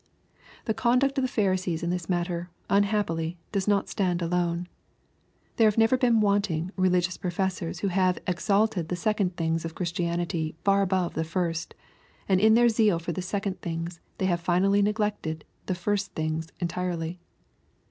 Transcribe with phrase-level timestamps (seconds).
[0.65, 4.67] The conduct of the Pharisees in this matter, unhappily, does not stand alone.
[5.57, 10.55] There have never been wanting religious professors who have exalted the second things of Christianity
[10.63, 11.75] far above the first,
[12.27, 17.19] and in their zeal for the second things have finally neglected the first things entirely.